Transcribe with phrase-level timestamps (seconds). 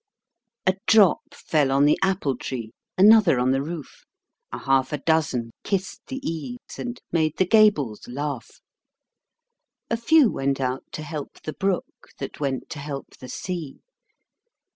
[0.65, 4.03] A drop fell on the apple tree, Another on the roof;
[4.51, 8.61] A half a dozen kissed the eaves, And made the gables laugh.
[9.91, 11.85] A few went out to help the brook,
[12.17, 13.81] That went to help the sea.